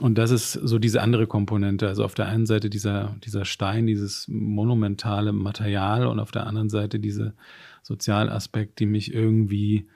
[0.00, 1.88] Und das ist so diese andere Komponente.
[1.88, 6.68] Also auf der einen Seite dieser, dieser Stein, dieses monumentale Material und auf der anderen
[6.68, 7.34] Seite diese
[7.82, 9.88] Sozialaspekt, die mich irgendwie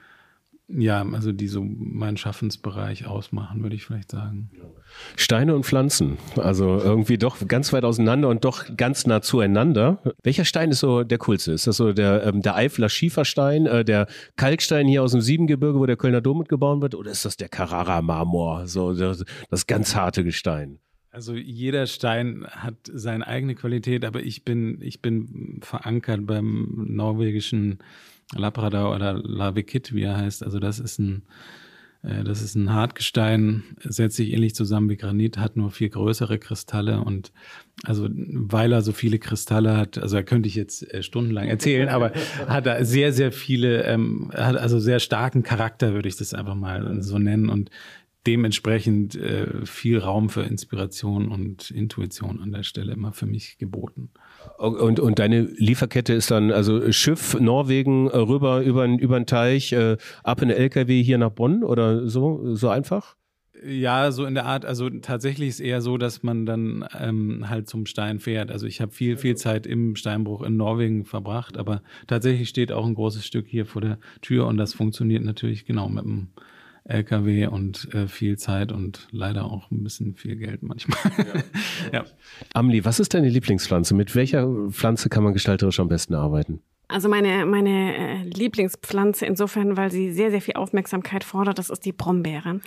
[0.68, 4.50] ja, also die so meinen Schaffensbereich ausmachen, würde ich vielleicht sagen.
[5.16, 10.02] Steine und Pflanzen, also irgendwie doch ganz weit auseinander und doch ganz nah zueinander.
[10.22, 11.52] Welcher Stein ist so der coolste?
[11.52, 15.78] Ist das so der, ähm, der Eifler Schieferstein, äh, der Kalkstein hier aus dem Siebengebirge,
[15.78, 19.94] wo der Kölner Dom mitgebaut wird, oder ist das der Carrara-Marmor, so das, das ganz
[19.94, 20.78] harte Gestein?
[21.10, 27.80] Also jeder Stein hat seine eigene Qualität, aber ich bin, ich bin verankert beim norwegischen
[28.34, 30.42] Labrador oder Lavikit, wie er heißt.
[30.42, 31.22] Also das ist ein,
[32.02, 37.00] das ist ein Hartgestein, setzt sich ähnlich zusammen wie Granit, hat nur viel größere Kristalle
[37.00, 37.32] und
[37.84, 41.88] also weil er so viele Kristalle hat, also da könnte ich jetzt äh, stundenlang erzählen,
[41.88, 42.12] aber
[42.48, 46.56] hat er sehr, sehr viele, ähm, hat also sehr starken Charakter, würde ich das einfach
[46.56, 47.70] mal so nennen und
[48.26, 54.10] dementsprechend äh, viel Raum für Inspiration und Intuition an der Stelle immer für mich geboten.
[54.58, 59.72] Und, und deine Lieferkette ist dann also Schiff Norwegen äh, rüber über, über den Teich,
[59.72, 63.16] äh, ab in den LKW hier nach Bonn oder so, so einfach?
[63.64, 64.64] Ja, so in der Art.
[64.64, 68.50] Also tatsächlich ist eher so, dass man dann ähm, halt zum Stein fährt.
[68.50, 72.86] Also ich habe viel, viel Zeit im Steinbruch in Norwegen verbracht, aber tatsächlich steht auch
[72.86, 76.28] ein großes Stück hier vor der Tür und das funktioniert natürlich genau mit dem
[76.92, 80.98] LKW und äh, viel Zeit und leider auch ein bisschen viel Geld manchmal.
[81.18, 81.42] Ja.
[81.92, 82.04] ja.
[82.54, 83.94] Amli, was ist deine Lieblingspflanze?
[83.94, 86.60] Mit welcher Pflanze kann man gestalterisch am besten arbeiten?
[86.92, 91.84] Also meine, meine äh, Lieblingspflanze insofern, weil sie sehr, sehr viel Aufmerksamkeit fordert, das ist
[91.84, 92.60] die Brombeere.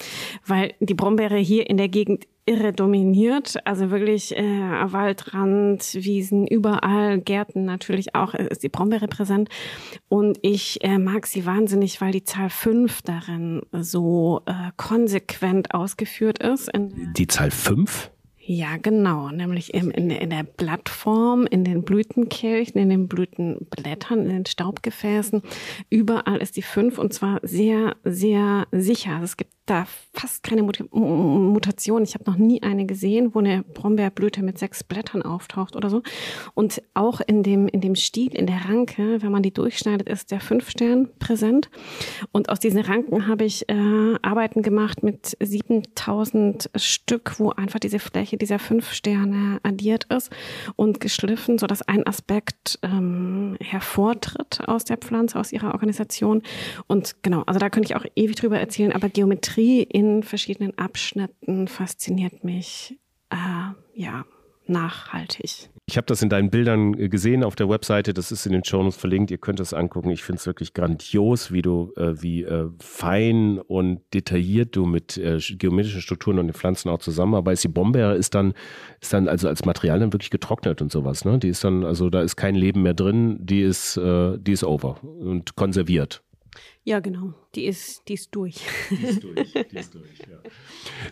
[0.45, 3.55] Weil die Brombeere hier in der Gegend irre dominiert.
[3.65, 9.49] Also wirklich äh, Waldrand, Wiesen, überall, Gärten natürlich auch, äh, ist die Brombeere präsent.
[10.09, 16.39] Und ich äh, mag sie wahnsinnig, weil die Zahl 5 darin so äh, konsequent ausgeführt
[16.39, 16.71] ist.
[16.73, 18.11] Die Zahl 5?
[18.47, 19.29] Ja, genau.
[19.29, 25.41] Nämlich im, in, in der Blattform, in den Blütenkelchen, in den Blütenblättern, in den Staubgefäßen.
[25.89, 29.13] Überall ist die fünf und zwar sehr, sehr sicher.
[29.13, 32.03] Also es gibt da fast keine Mut Mutation.
[32.03, 36.03] Ich habe noch nie eine gesehen, wo eine Brombeerblüte mit sechs Blättern auftaucht oder so.
[36.53, 40.31] Und auch in dem, in dem Stiel, in der Ranke, wenn man die durchschneidet, ist
[40.31, 41.69] der Fünfstern präsent.
[42.31, 47.99] Und aus diesen Ranken habe ich äh, Arbeiten gemacht mit 7000 Stück, wo einfach diese
[47.99, 50.31] Fläche dieser fünf Sterne addiert ist
[50.75, 56.43] und geschliffen, sodass ein Aspekt ähm, hervortritt aus der Pflanze, aus ihrer Organisation.
[56.87, 60.77] Und genau, also da könnte ich auch ewig drüber erzählen, aber Geometrie Geometrie in verschiedenen
[60.77, 63.35] Abschnitten fasziniert mich äh,
[63.93, 64.25] ja
[64.67, 65.69] nachhaltig.
[65.87, 68.65] Ich habe das in deinen Bildern äh, gesehen auf der Webseite, das ist in den
[68.65, 70.09] Shownotes verlinkt, ihr könnt es angucken.
[70.09, 75.17] Ich finde es wirklich grandios, wie du, äh, wie äh, fein und detailliert du mit
[75.17, 77.65] äh, geometrischen Strukturen und den Pflanzen auch zusammenarbeitest.
[77.65, 78.55] Die Bombeere ist dann,
[78.99, 81.37] ist dann also als Material dann wirklich getrocknet und sowas, ne?
[81.37, 84.63] Die ist dann, also da ist kein Leben mehr drin, die ist, äh, die ist
[84.63, 86.24] over und konserviert.
[86.87, 87.33] Ja, genau.
[87.55, 88.57] Die ist, die ist durch.
[88.91, 90.37] Die ist durch, die ist durch, ja.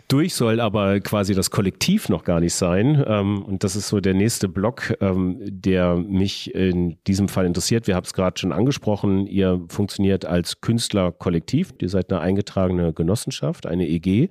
[0.06, 3.02] Durch soll aber quasi das Kollektiv noch gar nicht sein.
[3.08, 7.88] Ähm, und das ist so der nächste Block, ähm, der mich in diesem Fall interessiert.
[7.88, 9.26] Wir haben es gerade schon angesprochen.
[9.26, 11.74] Ihr funktioniert als Künstlerkollektiv.
[11.80, 14.28] Ihr seid eine eingetragene Genossenschaft, eine EG,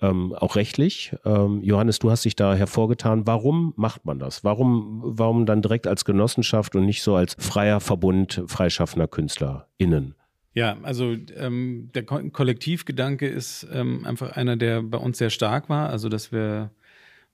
[0.00, 1.14] ähm, auch rechtlich.
[1.24, 3.26] Johannes, du hast dich da hervorgetan.
[3.26, 4.44] Warum macht man das?
[4.44, 10.14] Warum, warum dann direkt als Genossenschaft und nicht so als freier Verbund freischaffender KünstlerInnen?
[10.54, 15.68] Ja, also ähm, der Ko Kollektivgedanke ist ähm, einfach einer, der bei uns sehr stark
[15.68, 15.90] war.
[15.90, 16.70] Also, dass wir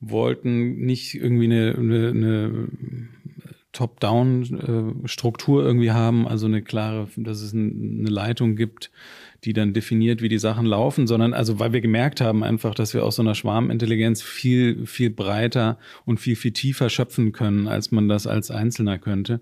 [0.01, 2.69] wollten nicht irgendwie eine, eine, eine
[3.73, 8.91] Top-Down-Struktur äh, irgendwie haben, also eine klare, dass es eine Leitung gibt,
[9.45, 12.95] die dann definiert, wie die Sachen laufen, sondern also weil wir gemerkt haben einfach, dass
[12.95, 17.91] wir aus so einer Schwarmintelligenz viel, viel breiter und viel, viel tiefer schöpfen können, als
[17.91, 19.41] man das als Einzelner könnte.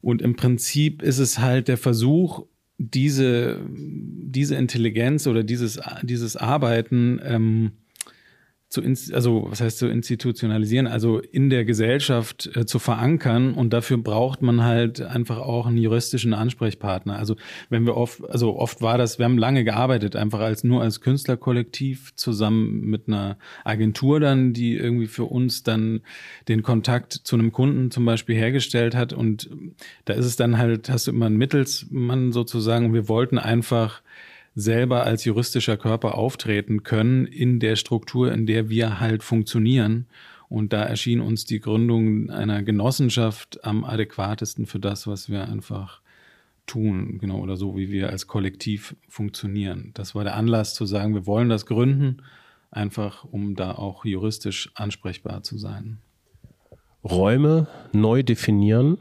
[0.00, 2.44] Und im Prinzip ist es halt der Versuch,
[2.78, 7.72] diese, diese Intelligenz oder dieses, dieses Arbeiten ähm,
[8.74, 13.98] zu, also was heißt zu institutionalisieren, also in der Gesellschaft äh, zu verankern und dafür
[13.98, 17.16] braucht man halt einfach auch einen juristischen Ansprechpartner.
[17.16, 17.36] Also
[17.70, 21.00] wenn wir oft, also oft war das, wir haben lange gearbeitet, einfach als nur als
[21.00, 26.00] Künstlerkollektiv zusammen mit einer Agentur dann, die irgendwie für uns dann
[26.48, 29.48] den Kontakt zu einem Kunden zum Beispiel hergestellt hat und
[30.04, 32.92] da ist es dann halt, hast du immer einen Mittelsmann sozusagen.
[32.92, 34.02] Wir wollten einfach
[34.54, 40.06] selber als juristischer Körper auftreten können in der Struktur, in der wir halt funktionieren.
[40.48, 46.00] Und da erschien uns die Gründung einer Genossenschaft am adäquatesten für das, was wir einfach
[46.66, 49.90] tun, genau, oder so, wie wir als Kollektiv funktionieren.
[49.94, 52.22] Das war der Anlass zu sagen, wir wollen das gründen,
[52.70, 55.98] einfach um da auch juristisch ansprechbar zu sein.
[57.02, 58.98] Räume neu definieren,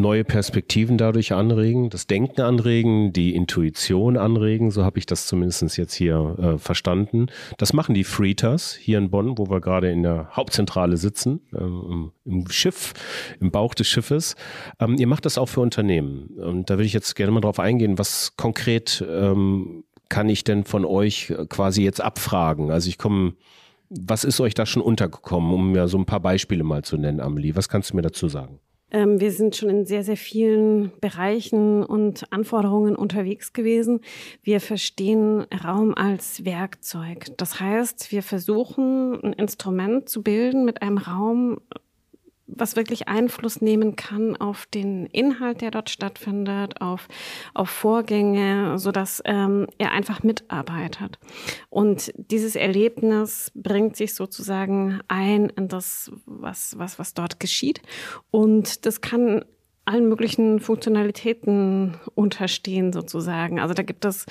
[0.00, 5.76] neue Perspektiven dadurch anregen, das Denken anregen, die Intuition anregen, so habe ich das zumindest
[5.76, 7.26] jetzt hier äh, verstanden.
[7.58, 12.12] Das machen die Freeters hier in Bonn, wo wir gerade in der Hauptzentrale sitzen, ähm,
[12.24, 12.94] im Schiff,
[13.40, 14.36] im Bauch des Schiffes.
[14.78, 16.28] Ähm, ihr macht das auch für Unternehmen.
[16.38, 20.64] Und da würde ich jetzt gerne mal drauf eingehen, was konkret ähm, kann ich denn
[20.64, 22.70] von euch quasi jetzt abfragen?
[22.70, 23.34] Also ich komme
[23.90, 27.20] was ist euch da schon untergekommen, um mir so ein paar Beispiele mal zu nennen,
[27.20, 27.56] Amelie?
[27.56, 28.60] Was kannst du mir dazu sagen?
[28.90, 34.00] Ähm, wir sind schon in sehr, sehr vielen Bereichen und Anforderungen unterwegs gewesen.
[34.42, 37.26] Wir verstehen Raum als Werkzeug.
[37.36, 41.60] Das heißt, wir versuchen, ein Instrument zu bilden mit einem Raum,
[42.54, 47.08] was wirklich Einfluss nehmen kann auf den Inhalt, der dort stattfindet, auf,
[47.54, 51.18] auf Vorgänge, so dass ähm, er einfach mitarbeitet.
[51.68, 57.80] Und dieses Erlebnis bringt sich sozusagen ein in das, was, was, was dort geschieht.
[58.30, 59.44] Und das kann
[59.84, 63.58] allen möglichen Funktionalitäten unterstehen sozusagen.
[63.58, 64.26] Also da gibt es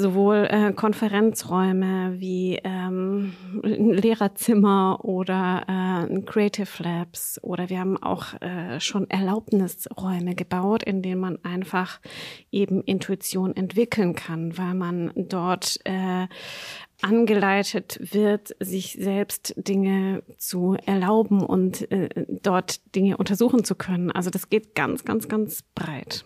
[0.00, 8.80] sowohl äh, Konferenzräume wie ähm, Lehrerzimmer oder äh, Creative Labs oder wir haben auch äh,
[8.80, 12.00] schon Erlaubnisräume gebaut, in denen man einfach
[12.50, 16.26] eben Intuition entwickeln kann, weil man dort äh,
[17.02, 24.10] angeleitet wird, sich selbst Dinge zu erlauben und äh, dort Dinge untersuchen zu können.
[24.10, 26.24] Also das geht ganz, ganz, ganz breit.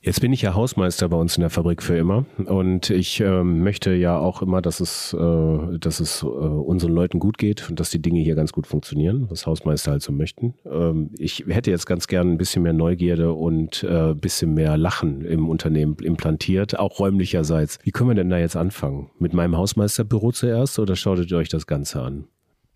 [0.00, 3.42] Jetzt bin ich ja Hausmeister bei uns in der Fabrik für immer und ich äh,
[3.42, 7.80] möchte ja auch immer, dass es, äh, dass es äh, unseren Leuten gut geht und
[7.80, 10.54] dass die Dinge hier ganz gut funktionieren, was Hausmeister halt so möchten.
[10.64, 14.76] Ähm, ich hätte jetzt ganz gern ein bisschen mehr Neugierde und ein äh, bisschen mehr
[14.76, 17.80] Lachen im Unternehmen implantiert, auch räumlicherseits.
[17.82, 19.10] Wie können wir denn da jetzt anfangen?
[19.18, 22.28] Mit meinem Hausmeisterbüro zuerst oder schautet ihr euch das Ganze an?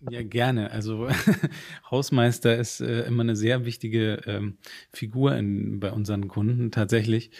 [0.09, 0.71] Ja, gerne.
[0.71, 1.07] Also
[1.91, 4.57] Hausmeister ist äh, immer eine sehr wichtige ähm,
[4.91, 7.31] Figur in, bei unseren Kunden tatsächlich.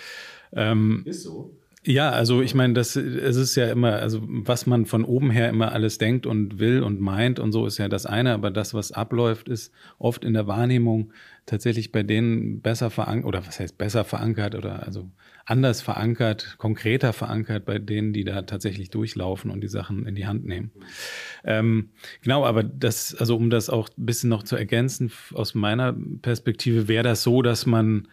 [0.53, 1.57] Ähm, ist so.
[1.85, 5.49] Ja, also ich meine, das es ist ja immer, also was man von oben her
[5.49, 8.73] immer alles denkt und will und meint und so ist ja das eine, aber das,
[8.73, 11.11] was abläuft, ist oft in der Wahrnehmung
[11.45, 15.09] tatsächlich bei denen besser verankert, oder was heißt besser verankert oder also
[15.45, 20.25] anders verankert, konkreter verankert bei denen, die da tatsächlich durchlaufen und die Sachen in die
[20.25, 20.71] Hand nehmen.
[21.43, 21.89] Ähm,
[22.21, 26.87] genau, aber das, also um das auch ein bisschen noch zu ergänzen, aus meiner Perspektive
[26.87, 28.07] wäre das so, dass man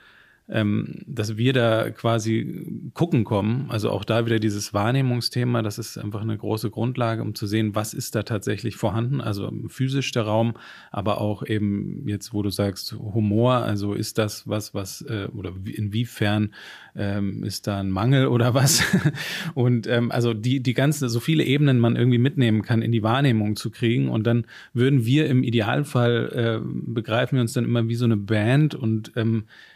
[0.50, 3.66] ähm, dass wir da quasi gucken kommen.
[3.68, 7.74] Also auch da wieder dieses Wahrnehmungsthema, das ist einfach eine große Grundlage, um zu sehen,
[7.74, 9.20] was ist da tatsächlich vorhanden.
[9.20, 10.54] Also physisch der Raum,
[10.90, 15.52] aber auch eben jetzt, wo du sagst, Humor, also ist das was, was, äh, oder
[15.64, 16.52] inwiefern
[16.96, 18.82] ähm, ist da ein Mangel oder was?
[19.54, 23.04] und ähm, also die, die ganzen, so viele Ebenen man irgendwie mitnehmen kann, in die
[23.04, 24.08] Wahrnehmung zu kriegen.
[24.08, 28.16] Und dann würden wir im Idealfall, äh, begreifen wir uns dann immer wie so eine
[28.16, 29.70] Band und ähm, äh,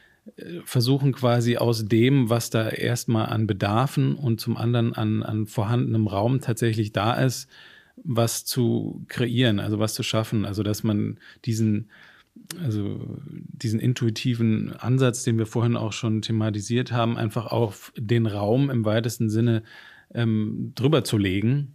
[0.64, 6.06] versuchen quasi aus dem, was da erstmal an Bedarfen und zum anderen an, an vorhandenem
[6.06, 7.48] Raum tatsächlich da ist,
[7.96, 10.44] was zu kreieren, also was zu schaffen.
[10.44, 11.90] Also dass man diesen,
[12.58, 18.70] also diesen intuitiven Ansatz, den wir vorhin auch schon thematisiert haben, einfach auf den Raum
[18.70, 19.62] im weitesten Sinne
[20.14, 21.74] ähm, drüber zu legen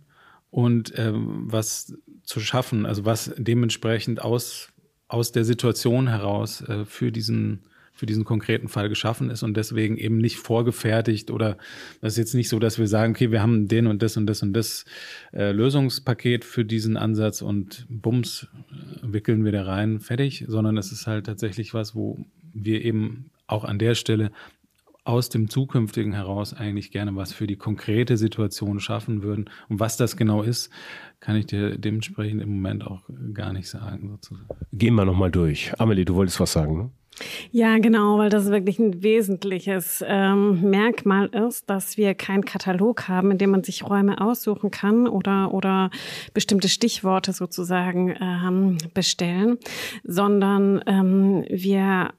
[0.50, 4.70] und ähm, was zu schaffen, also was dementsprechend aus,
[5.08, 7.62] aus der Situation heraus äh, für diesen
[8.00, 11.58] für diesen konkreten Fall geschaffen ist und deswegen eben nicht vorgefertigt oder
[12.00, 14.26] das ist jetzt nicht so, dass wir sagen, okay, wir haben den und das und
[14.26, 14.86] das und das
[15.34, 20.94] äh, Lösungspaket für diesen Ansatz und bums, äh, wickeln wir da rein, fertig, sondern es
[20.94, 24.32] ist halt tatsächlich was, wo wir eben auch an der Stelle
[25.04, 29.50] aus dem Zukünftigen heraus eigentlich gerne was für die konkrete Situation schaffen würden.
[29.68, 30.70] Und was das genau ist,
[31.20, 33.02] kann ich dir dementsprechend im Moment auch
[33.34, 34.10] gar nicht sagen.
[34.10, 34.48] Sozusagen.
[34.72, 35.74] Gehen wir nochmal durch.
[35.80, 36.92] Amelie, du wolltest was sagen, ne?
[37.52, 43.32] Ja, genau, weil das wirklich ein wesentliches ähm, Merkmal ist, dass wir keinen Katalog haben,
[43.32, 45.90] in dem man sich Räume aussuchen kann oder, oder
[46.34, 49.58] bestimmte Stichworte sozusagen ähm, bestellen,
[50.04, 52.14] sondern ähm, wir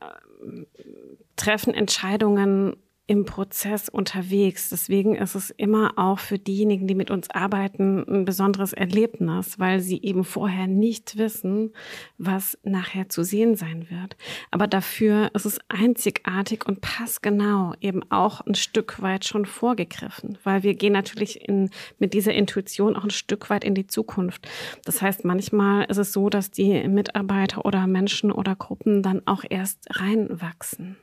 [1.36, 2.76] treffen Entscheidungen
[3.10, 4.68] im Prozess unterwegs.
[4.68, 9.80] Deswegen ist es immer auch für diejenigen, die mit uns arbeiten, ein besonderes Erlebnis, weil
[9.80, 11.72] sie eben vorher nicht wissen,
[12.18, 14.16] was nachher zu sehen sein wird.
[14.52, 20.62] Aber dafür ist es einzigartig und passgenau eben auch ein Stück weit schon vorgegriffen, weil
[20.62, 24.48] wir gehen natürlich in, mit dieser Intuition auch ein Stück weit in die Zukunft.
[24.84, 29.42] Das heißt, manchmal ist es so, dass die Mitarbeiter oder Menschen oder Gruppen dann auch
[29.48, 30.96] erst reinwachsen.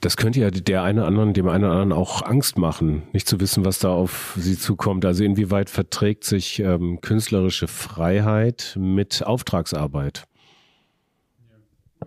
[0.00, 3.40] Das könnte ja der eine anderen, dem einen oder anderen auch Angst machen, nicht zu
[3.40, 5.04] wissen, was da auf sie zukommt.
[5.04, 10.24] Also inwieweit verträgt sich ähm, künstlerische Freiheit mit Auftragsarbeit?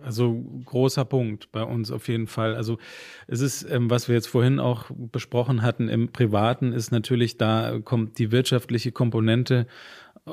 [0.04, 2.54] Also großer Punkt bei uns auf jeden Fall.
[2.54, 2.78] Also
[3.26, 7.78] es ist, ähm, was wir jetzt vorhin auch besprochen hatten, im Privaten ist natürlich, da
[7.82, 9.66] kommt die wirtschaftliche Komponente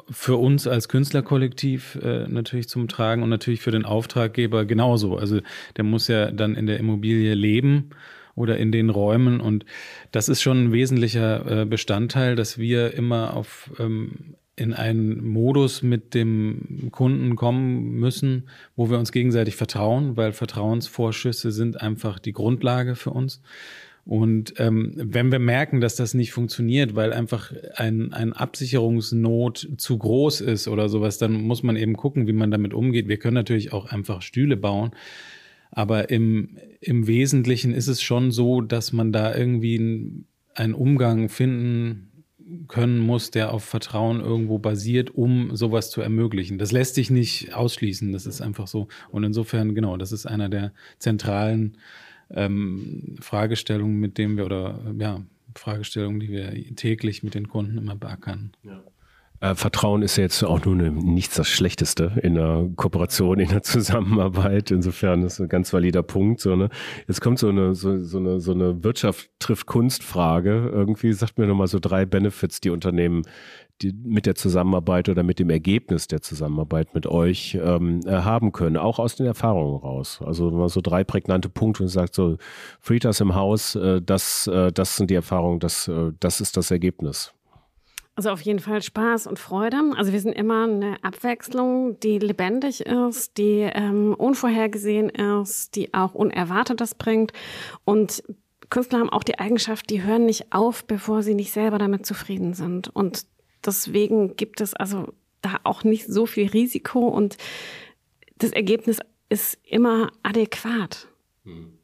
[0.10, 5.18] für uns als Künstlerkollektiv äh, natürlich zum Tragen und natürlich für den Auftraggeber genauso.
[5.18, 5.42] Also
[5.76, 7.90] der muss ja dann in der Immobilie leben
[8.36, 9.66] oder in den Räumen und
[10.12, 15.82] das ist schon ein wesentlicher äh, Bestandteil, dass wir immer auf ähm, in einen Modus
[15.82, 22.34] mit dem Kunden kommen müssen, wo wir uns gegenseitig vertrauen, weil Vertrauensvorschüsse sind einfach die
[22.34, 23.42] Grundlage für uns.
[24.04, 29.98] Und ähm, wenn wir merken, dass das nicht funktioniert, weil einfach ein, ein Absicherungsnot zu
[29.98, 33.08] groß ist oder sowas, dann muss man eben gucken, wie man damit umgeht.
[33.08, 34.92] Wir können natürlich auch einfach Stühle bauen.
[35.70, 42.11] Aber im, im Wesentlichen ist es schon so, dass man da irgendwie einen Umgang finden
[42.68, 46.58] können muss, der auf Vertrauen irgendwo basiert, um sowas zu ermöglichen.
[46.58, 48.88] Das lässt sich nicht ausschließen, das ist einfach so.
[49.10, 51.78] Und insofern, genau, das ist einer der zentralen
[52.30, 55.22] ähm, Fragestellungen, mit denen wir oder ja,
[55.56, 58.52] Fragestellungen, die wir täglich mit den Kunden immer beackern.
[58.64, 58.84] Ja.
[59.42, 63.50] Äh, Vertrauen ist ja jetzt auch nur eine, nichts das Schlechteste in der Kooperation, in
[63.50, 64.70] der Zusammenarbeit.
[64.70, 66.40] Insofern ist ein ganz valider Punkt.
[66.40, 66.70] So, ne?
[67.08, 70.70] Jetzt kommt so eine, so, so eine, so eine Wirtschaft trifft Kunst-Frage.
[70.72, 73.24] Irgendwie sagt mir nochmal so drei Benefits, die Unternehmen
[73.82, 78.52] die mit der Zusammenarbeit oder mit dem Ergebnis der Zusammenarbeit mit euch ähm, äh, haben
[78.52, 80.20] können, auch aus den Erfahrungen raus.
[80.24, 82.38] Also mal so drei prägnante Punkte und sagt so,
[82.80, 86.70] Fritas im Haus, äh, das, äh, das sind die Erfahrungen, das, äh, das ist das
[86.70, 87.34] Ergebnis.
[88.16, 89.78] Also auf jeden Fall Spaß und Freude.
[89.96, 96.14] Also wir sind immer eine Abwechslung, die lebendig ist, die ähm, unvorhergesehen ist, die auch
[96.14, 97.32] Unerwartetes bringt.
[97.86, 98.24] Und
[98.70, 102.54] Künstler haben auch die Eigenschaft, die hören nicht auf, bevor sie nicht selber damit zufrieden
[102.54, 102.90] sind.
[102.90, 103.26] Und
[103.66, 107.38] deswegen gibt es also da auch nicht so viel Risiko und
[108.38, 111.08] das Ergebnis ist immer adäquat.
[111.44, 111.78] Hm.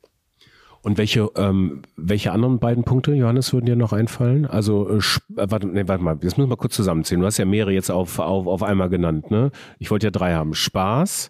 [0.88, 4.46] Und welche, ähm, welche anderen beiden Punkte, Johannes, würden dir noch einfallen?
[4.46, 5.00] Also, äh,
[5.36, 7.20] äh, warte, nee, warte mal, das müssen wir kurz zusammenzählen.
[7.20, 9.30] Du hast ja mehrere jetzt auf, auf, auf einmal genannt.
[9.30, 9.52] Ne?
[9.80, 10.54] Ich wollte ja drei haben.
[10.54, 11.30] Spaß,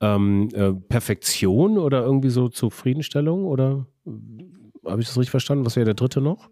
[0.00, 3.46] ähm, äh, Perfektion oder irgendwie so Zufriedenstellung?
[3.46, 4.10] Oder äh,
[4.88, 5.66] habe ich das richtig verstanden?
[5.66, 6.48] Was wäre der dritte noch?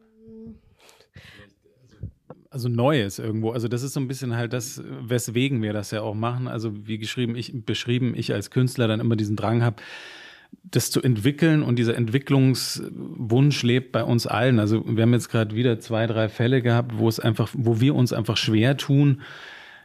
[2.51, 3.53] also Neues irgendwo.
[3.53, 6.49] Also das ist so ein bisschen halt das, weswegen wir das ja auch machen.
[6.49, 9.77] Also wie geschrieben, ich beschrieben, ich als Künstler dann immer diesen Drang habe,
[10.63, 14.59] das zu entwickeln und dieser Entwicklungswunsch lebt bei uns allen.
[14.59, 17.95] Also wir haben jetzt gerade wieder zwei, drei Fälle gehabt, wo es einfach, wo wir
[17.95, 19.21] uns einfach schwer tun,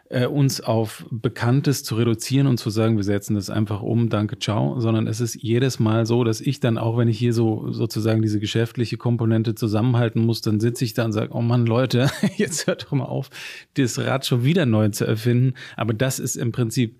[0.10, 4.40] äh, uns auf Bekanntes zu reduzieren und zu sagen, wir setzen das einfach um, danke,
[4.40, 7.72] ciao, sondern es ist jedes Mal so, dass ich dann auch, wenn ich hier so
[7.72, 12.10] sozusagen diese geschäftliche Komponente zusammenhalten muss, dann sitze ich da und sage, oh Mann, Leute,
[12.38, 13.30] jetzt hört doch mal auf,
[13.74, 15.56] das Rad schon wieder neu zu erfinden.
[15.76, 16.98] Aber das ist im Prinzip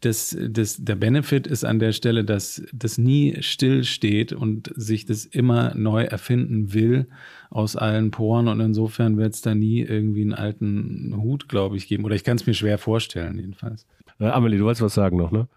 [0.00, 5.04] das, das, der Benefit ist an der Stelle, dass das nie still steht und sich
[5.04, 7.06] das immer neu erfinden will
[7.50, 8.48] aus allen Poren.
[8.48, 12.04] Und insofern wird es da nie irgendwie einen alten Hut, glaube ich, geben.
[12.04, 13.86] Oder ich kann es mir schwer vorstellen, jedenfalls.
[14.18, 15.48] Äh, Amelie, du wolltest was sagen noch, ne?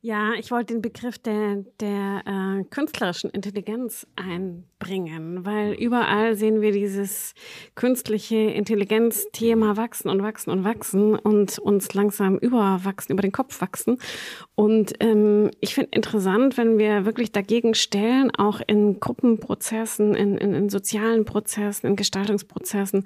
[0.00, 6.70] Ja, ich wollte den Begriff der, der äh, künstlerischen Intelligenz einbringen, weil überall sehen wir
[6.70, 7.34] dieses
[7.74, 13.98] künstliche Intelligenz-Thema wachsen und wachsen und wachsen und uns langsam überwachsen, über den Kopf wachsen.
[14.54, 20.54] Und ähm, ich finde interessant, wenn wir wirklich dagegen stellen, auch in Gruppenprozessen, in, in,
[20.54, 23.04] in sozialen Prozessen, in Gestaltungsprozessen,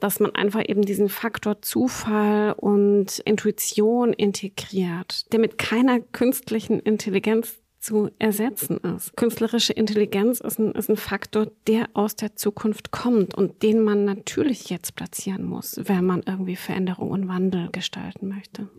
[0.00, 6.00] dass man einfach eben diesen Faktor Zufall und Intuition integriert, der mit keiner
[6.32, 9.14] künstlichen Intelligenz zu ersetzen ist.
[9.18, 14.06] Künstlerische Intelligenz ist ein, ist ein Faktor, der aus der Zukunft kommt und den man
[14.06, 18.70] natürlich jetzt platzieren muss, wenn man irgendwie Veränderung und Wandel gestalten möchte.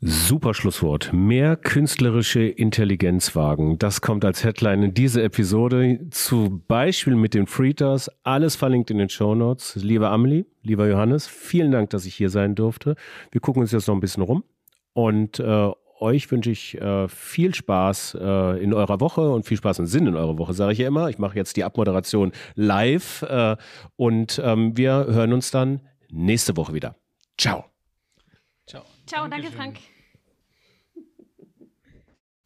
[0.00, 1.12] Super Schlusswort.
[1.12, 3.78] Mehr künstlerische Intelligenz wagen.
[3.78, 6.06] Das kommt als Headline in diese Episode.
[6.10, 8.10] Zum Beispiel mit den Freeters.
[8.22, 9.76] Alles verlinkt in den Show Notes.
[9.76, 12.96] Liebe Amelie, lieber Johannes, vielen Dank, dass ich hier sein durfte.
[13.30, 14.42] Wir gucken uns jetzt noch ein bisschen rum
[14.94, 15.70] und äh,
[16.00, 20.06] euch wünsche ich äh, viel Spaß äh, in eurer Woche und viel Spaß und Sinn
[20.06, 21.08] in eurer Woche, sage ich ja immer.
[21.08, 23.56] Ich mache jetzt die Abmoderation live äh,
[23.96, 25.80] und ähm, wir hören uns dann
[26.10, 26.96] nächste Woche wieder.
[27.38, 27.64] Ciao.
[28.66, 28.82] Ciao.
[29.06, 29.78] Ciao, danke Frank.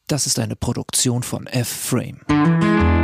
[0.06, 2.97] Das ist eine Produktion von F-Frame.